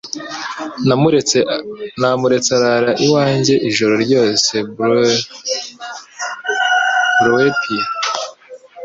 Namuretse 2.05 2.53
arara 2.57 2.91
iwanjye 3.05 3.53
ijoro 3.69 3.93
ryose 4.05 4.53
bluepie 7.19 7.83